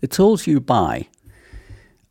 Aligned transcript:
the 0.00 0.08
tools 0.08 0.46
you 0.46 0.60
buy 0.60 1.08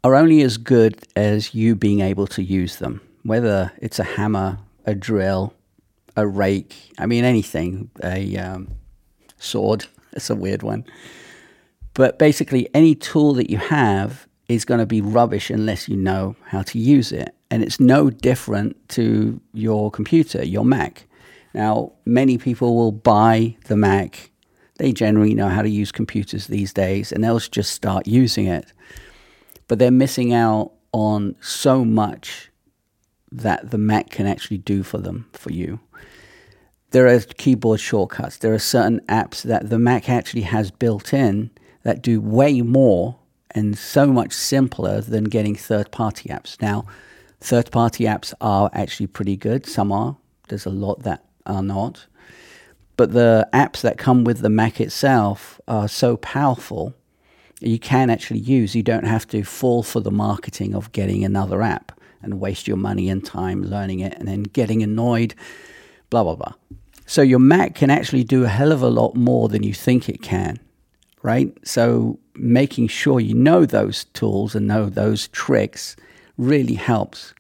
are 0.04 0.16
only 0.16 0.42
as 0.42 0.58
good 0.58 1.04
as 1.16 1.54
you 1.54 1.76
being 1.76 2.02
able 2.02 2.28
to 2.28 2.44
use 2.44 2.78
them, 2.78 3.02
whether 3.24 3.72
it's 3.82 4.00
a 4.00 4.04
hammer, 4.04 4.60
a 4.86 4.96
drill, 4.96 5.54
a 6.16 6.26
rake, 6.28 6.94
I 6.98 7.06
mean, 7.06 7.24
anything, 7.24 7.90
a 8.04 8.38
um, 8.38 8.70
sword. 9.38 9.86
It's 10.12 10.32
a 10.32 10.36
weird 10.36 10.64
one. 10.64 10.86
But 11.94 12.18
basically, 12.18 12.68
any 12.74 12.96
tool 12.96 13.34
that 13.36 13.52
you 13.52 13.60
have 13.60 14.28
is 14.48 14.66
going 14.66 14.80
to 14.80 14.88
be 14.88 15.02
rubbish 15.02 15.52
unless 15.52 15.88
you 15.88 15.96
know 15.96 16.36
how 16.46 16.64
to 16.64 16.80
use 16.80 17.12
it. 17.12 17.36
And 17.52 17.62
it's 17.62 17.80
no 17.80 18.10
different 18.10 18.90
to 18.90 19.40
your 19.54 19.92
computer, 19.92 20.44
your 20.44 20.66
Mac. 20.66 21.06
Now, 21.54 21.94
many 22.06 22.40
people 22.40 22.76
will 22.76 22.92
buy 22.92 23.56
the 23.66 23.78
Mac. 23.78 24.32
They 24.80 24.94
generally 24.94 25.36
know 25.36 25.50
how 25.50 25.62
to 25.62 25.70
use 25.70 25.92
computers 25.92 26.48
these 26.48 26.72
days, 26.72 27.12
and 27.12 27.22
they'll 27.22 27.40
just 27.40 27.74
start 27.74 28.08
using 28.08 28.48
it. 28.48 28.72
But 29.68 29.78
they're 29.78 29.92
missing 29.92 30.34
out 30.34 30.72
on 30.94 31.36
so 31.42 31.84
much 31.84 32.50
that 33.30 33.72
the 33.72 33.78
Mac 33.78 34.10
can 34.10 34.26
actually 34.26 34.60
do 34.60 34.82
for 34.84 34.98
them, 34.98 35.28
for 35.34 35.52
you. 35.52 35.82
There 36.92 37.08
are 37.08 37.20
keyboard 37.20 37.82
shortcuts. 37.82 38.38
There 38.38 38.54
are 38.54 38.60
certain 38.60 39.02
apps 39.10 39.44
that 39.44 39.70
the 39.70 39.78
Mac 39.78 40.10
actually 40.10 40.44
has 40.44 40.72
built 40.72 41.14
in 41.14 41.52
that 41.84 42.02
do 42.02 42.22
way 42.22 42.62
more 42.62 43.18
and 43.52 43.78
so 43.78 44.08
much 44.08 44.32
simpler 44.32 45.02
than 45.02 45.26
getting 45.26 45.56
third 45.56 45.92
party 45.92 46.30
apps. 46.30 46.60
Now, 46.62 46.86
third 47.42 47.70
party 47.70 48.06
apps 48.06 48.34
are 48.40 48.70
actually 48.72 49.08
pretty 49.08 49.36
good. 49.36 49.66
Some 49.66 49.92
are. 49.92 50.16
There's 50.48 50.66
a 50.66 50.72
lot 50.72 51.04
that 51.04 51.26
are 51.46 51.64
not. 51.64 52.06
But 53.00 53.14
the 53.14 53.48
apps 53.54 53.80
that 53.80 53.98
come 53.98 54.26
with 54.26 54.40
the 54.40 54.50
Mac 54.50 54.82
itself 54.82 55.62
are 55.70 55.88
so 55.88 56.18
powerful, 56.18 56.94
you 57.62 57.80
can 57.80 58.10
actually 58.10 58.42
use. 58.42 58.76
You 58.76 58.84
don't 58.84 59.06
have 59.06 59.26
to 59.30 59.46
fall 59.46 59.84
for 59.84 60.02
the 60.02 60.12
marketing 60.12 60.76
of 60.76 60.92
getting 60.92 61.24
another 61.24 61.62
app 61.62 61.98
and 62.22 62.42
waste 62.42 62.68
your 62.68 62.76
money 62.76 63.08
and 63.08 63.24
time 63.24 63.64
learning 63.64 64.02
it 64.02 64.16
and 64.16 64.28
then 64.28 64.44
getting 64.44 64.84
annoyed, 64.84 65.34
blah, 66.10 66.26
blah, 66.26 66.36
blah. 66.36 66.52
So 67.06 67.22
your 67.22 67.40
Mac 67.40 67.74
can 67.74 67.90
actually 67.90 68.26
do 68.26 68.44
a 68.44 68.50
hell 68.50 68.74
of 68.74 68.82
a 68.82 68.90
lot 68.90 69.16
more 69.16 69.48
than 69.48 69.64
you 69.64 69.74
think 69.74 70.10
it 70.10 70.22
can, 70.22 70.60
right? 71.22 71.58
So 71.64 72.20
making 72.36 72.90
sure 72.90 73.22
you 73.22 73.34
know 73.34 73.66
those 73.66 74.04
tools 74.12 74.56
and 74.56 74.68
know 74.68 74.90
those 74.90 75.30
tricks 75.30 75.96
really 76.38 76.76
helps. 76.76 77.34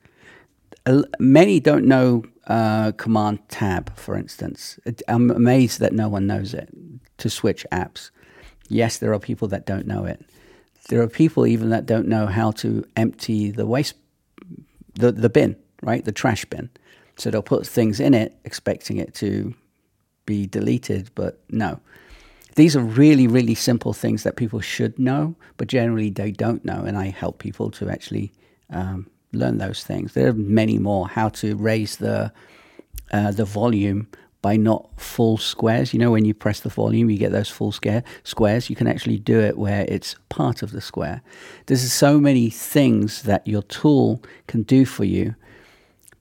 Many 1.20 1.60
don't 1.60 1.86
know 1.86 2.24
uh, 2.48 2.92
Command 2.94 3.40
Tab, 3.50 3.96
for 3.96 4.16
instance. 4.16 4.80
I'm 5.08 5.30
amazed 5.30 5.80
that 5.80 5.94
no 5.94 6.10
one 6.10 6.26
knows 6.26 6.54
it 6.54 6.70
to 7.18 7.30
switch 7.30 7.66
apps. 7.72 8.10
Yes, 8.70 8.98
there 8.98 9.14
are 9.14 9.20
people 9.20 9.48
that 9.50 9.66
don't 9.66 9.86
know 9.86 10.06
it. 10.06 10.24
There 10.90 11.02
are 11.02 11.08
people 11.08 11.46
even 11.46 11.70
that 11.70 11.86
don't 11.86 12.08
know 12.08 12.26
how 12.26 12.52
to 12.52 12.84
empty 12.96 13.52
the 13.52 13.66
waste, 13.66 13.96
the, 14.96 15.12
the 15.12 15.30
bin, 15.30 15.56
right? 15.84 16.04
The 16.04 16.12
trash 16.12 16.46
bin. 16.46 16.70
So 17.18 17.30
they'll 17.30 17.42
put 17.44 17.68
things 17.68 18.00
in 18.00 18.14
it 18.14 18.36
expecting 18.46 18.98
it 18.98 19.14
to 19.16 19.54
be 20.26 20.48
deleted, 20.48 21.12
but 21.16 21.40
no. 21.50 21.80
These 22.56 22.76
are 22.76 22.82
really, 22.82 23.28
really 23.28 23.56
simple 23.56 23.94
things 23.94 24.24
that 24.24 24.36
people 24.36 24.60
should 24.60 24.98
know, 24.98 25.36
but 25.58 25.68
generally 25.68 26.10
they 26.10 26.32
don't 26.32 26.66
know. 26.66 26.84
And 26.84 26.98
I 26.98 27.10
help 27.10 27.40
people 27.40 27.70
to 27.72 27.90
actually 27.90 28.32
um, 28.72 29.08
learn 29.32 29.58
those 29.58 29.84
things. 29.84 30.14
There 30.14 30.28
are 30.30 30.34
many 30.34 30.78
more. 30.78 31.08
How 31.08 31.30
to 31.30 31.56
raise 31.56 31.98
the 31.98 32.32
uh, 33.12 33.32
the 33.32 33.46
volume 33.46 34.08
by 34.42 34.56
not 34.56 34.90
full 34.98 35.38
squares. 35.38 35.94
You 35.94 36.00
know, 36.00 36.12
when 36.12 36.26
you 36.26 36.34
press 36.34 36.62
the 36.62 36.70
volume, 36.70 37.10
you 37.10 37.18
get 37.18 37.32
those 37.32 37.50
full 37.50 37.72
scare 37.72 38.04
squares. 38.24 38.70
You 38.70 38.76
can 38.76 38.88
actually 38.88 39.20
do 39.20 39.40
it 39.40 39.58
where 39.58 39.86
it's 39.88 40.16
part 40.30 40.62
of 40.62 40.72
the 40.72 40.82
square. 40.82 41.22
There's 41.66 41.92
so 41.92 42.20
many 42.20 42.50
things 42.50 43.24
that 43.24 43.46
your 43.46 43.64
tool 43.64 44.24
can 44.48 44.64
do 44.64 44.86
for 44.86 45.04
you, 45.04 45.36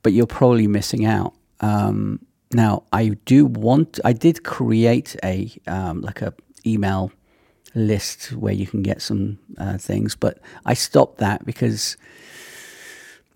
but 0.02 0.12
you're 0.12 0.26
probably 0.26 0.66
missing 0.66 1.04
out. 1.04 1.34
Um, 1.60 2.20
now, 2.52 2.84
I 2.92 3.08
do 3.24 3.46
want. 3.46 4.00
I 4.04 4.12
did 4.12 4.42
create 4.42 5.16
a 5.22 5.50
um, 5.66 6.00
like 6.00 6.22
a 6.22 6.34
email 6.66 7.12
list 7.74 8.32
where 8.32 8.54
you 8.54 8.66
can 8.66 8.82
get 8.82 9.02
some 9.02 9.38
uh, 9.58 9.78
things, 9.78 10.16
but 10.16 10.38
I 10.64 10.74
stopped 10.74 11.18
that 11.18 11.44
because 11.44 11.96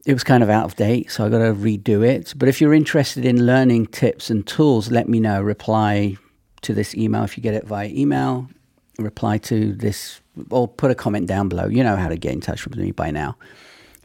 it 0.04 0.12
was 0.12 0.24
kind 0.24 0.42
of 0.42 0.50
out 0.50 0.64
of 0.64 0.76
date, 0.76 1.10
so 1.10 1.24
I 1.24 1.28
got 1.28 1.38
to 1.38 1.54
redo 1.54 2.04
it. 2.04 2.34
But 2.36 2.48
if 2.48 2.60
you're 2.60 2.74
interested 2.74 3.24
in 3.24 3.46
learning 3.46 3.86
tips 3.86 4.30
and 4.30 4.46
tools, 4.46 4.90
let 4.90 5.08
me 5.08 5.20
know. 5.20 5.40
Reply 5.40 6.16
to 6.62 6.74
this 6.74 6.94
email 6.94 7.24
if 7.24 7.36
you 7.36 7.42
get 7.42 7.54
it 7.54 7.66
via 7.66 7.88
email. 7.88 8.48
Reply 8.98 9.38
to 9.38 9.72
this 9.72 10.20
or 10.50 10.66
put 10.66 10.90
a 10.90 10.94
comment 10.94 11.26
down 11.26 11.48
below. 11.48 11.66
You 11.66 11.84
know 11.84 11.96
how 11.96 12.08
to 12.08 12.16
get 12.16 12.32
in 12.32 12.40
touch 12.40 12.66
with 12.66 12.76
me 12.76 12.90
by 12.90 13.10
now. 13.10 13.36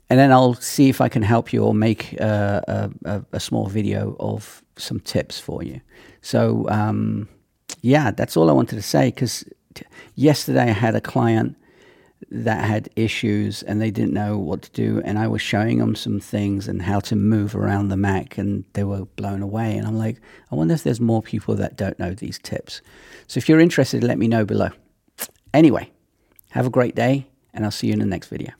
And 0.09 0.19
then 0.19 0.31
I'll 0.31 0.53
see 0.53 0.88
if 0.88 1.02
I 1.02 1.09
can 1.09 1.22
help 1.22 1.52
you 1.52 1.63
or 1.63 1.74
make 1.74 2.14
a, 2.14 2.90
a, 3.06 3.25
a 3.34 3.40
small 3.40 3.68
video 3.68 4.16
of 4.19 4.64
some 4.78 5.00
tips 5.02 5.40
for 5.40 5.64
you. 5.64 5.81
So, 6.22 6.69
um, 6.69 7.28
yeah, 7.81 8.12
that's 8.12 8.38
all 8.38 8.50
I 8.50 8.53
wanted 8.53 8.78
to 8.78 8.81
say 8.81 9.09
because 9.09 9.44
t- 9.74 9.85
yesterday 10.16 10.64
I 10.64 10.72
had 10.72 10.96
a 10.96 11.02
client 11.02 11.58
that 12.29 12.66
had 12.66 12.89
issues 12.95 13.63
and 13.63 13.81
they 13.81 13.91
didn't 13.91 14.13
know 14.13 14.38
what 14.38 14.61
to 14.63 14.72
do. 14.72 15.01
And 15.05 15.19
I 15.19 15.28
was 15.28 15.41
showing 15.41 15.78
them 15.79 15.95
some 15.95 16.19
things 16.19 16.67
and 16.67 16.81
how 16.81 17.00
to 17.01 17.16
move 17.16 17.55
around 17.55 17.89
the 17.89 17.97
Mac, 17.97 18.38
and 18.38 18.66
they 18.73 18.83
were 18.83 19.05
blown 19.05 19.41
away. 19.41 19.78
And 19.78 19.88
I'm 19.88 19.97
like, 19.97 20.19
I 20.51 20.55
wonder 20.55 20.73
if 20.73 20.83
there's 20.83 21.00
more 21.00 21.22
people 21.22 21.55
that 21.55 21.78
don't 21.78 21.97
know 22.00 22.13
these 22.13 22.39
tips. 22.39 22.81
So 23.28 23.38
if 23.38 23.47
you're 23.47 23.59
interested, 23.59 24.03
let 24.03 24.17
me 24.17 24.28
know 24.28 24.45
below. 24.45 24.69
Anyway, 25.53 25.91
have 26.51 26.66
a 26.66 26.72
great 26.72 26.95
day, 26.95 27.28
and 27.53 27.63
I'll 27.66 27.72
see 27.72 27.88
you 27.88 27.94
in 27.94 28.00
the 28.00 28.05
next 28.05 28.28
video. 28.28 28.51